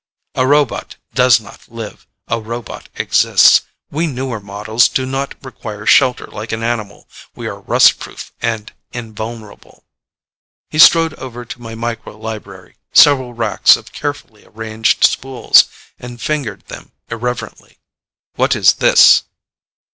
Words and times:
"A 0.33 0.47
robot 0.47 0.95
does 1.13 1.39
not 1.39 1.59
live. 1.71 2.07
A 2.27 2.41
robot 2.41 2.89
exists. 2.95 3.61
We 3.91 4.07
newer 4.07 4.39
models 4.39 4.89
do 4.89 5.05
not 5.05 5.35
require 5.45 5.85
shelter 5.85 6.25
like 6.25 6.51
an 6.51 6.63
animal. 6.63 7.07
We 7.35 7.45
are 7.45 7.59
rust 7.61 7.99
proof 7.99 8.33
and 8.41 8.73
invulnerable." 8.91 9.83
He 10.71 10.79
strode 10.79 11.13
over 11.19 11.45
to 11.45 11.61
my 11.61 11.75
micro 11.75 12.17
library, 12.17 12.77
several 12.91 13.33
racks 13.35 13.75
of 13.77 13.91
carefully 13.93 14.43
arranged 14.43 15.03
spools, 15.03 15.65
and 15.99 16.19
fingered 16.19 16.65
them 16.65 16.93
irreverently. 17.11 17.77
"What 18.33 18.55
is 18.55 18.73
this?" 18.73 19.25